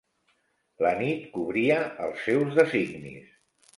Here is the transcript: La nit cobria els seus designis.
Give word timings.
La 0.85 0.93
nit 1.01 1.27
cobria 1.37 1.77
els 2.07 2.25
seus 2.31 2.59
designis. 2.61 3.29